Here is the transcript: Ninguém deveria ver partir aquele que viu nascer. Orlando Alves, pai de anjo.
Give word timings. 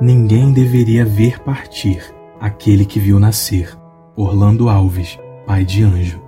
Ninguém 0.00 0.52
deveria 0.52 1.04
ver 1.04 1.40
partir 1.40 2.02
aquele 2.40 2.84
que 2.84 2.98
viu 2.98 3.18
nascer. 3.20 3.76
Orlando 4.16 4.68
Alves, 4.68 5.18
pai 5.46 5.64
de 5.64 5.82
anjo. 5.82 6.23